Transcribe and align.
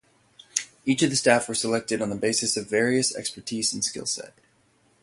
Each 0.83 1.03
of 1.03 1.11
the 1.11 1.15
staff 1.15 1.47
were 1.47 1.53
selected 1.53 2.01
on 2.01 2.09
the 2.09 2.15
basis 2.15 2.57
of 2.57 2.67
various 2.67 3.15
expertise 3.15 3.71
and 3.71 3.83
skillset. 3.83 4.31